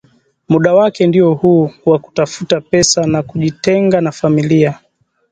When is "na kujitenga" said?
3.07-4.01